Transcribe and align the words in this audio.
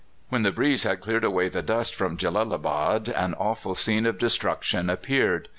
When 0.29 0.41
the 0.41 0.51
breeze 0.51 0.81
had 0.81 0.99
cleared 0.99 1.23
away 1.23 1.47
the 1.47 1.61
dust 1.61 1.93
from 1.93 2.17
Jellalabad 2.17 3.07
an 3.09 3.35
awful 3.35 3.75
scene 3.75 4.07
of 4.07 4.17
destruction 4.17 4.89
appeared. 4.89 5.47